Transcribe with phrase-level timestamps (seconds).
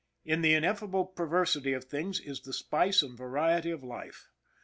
[0.25, 4.29] In the ineffable perversity of things is the spice and variety of life.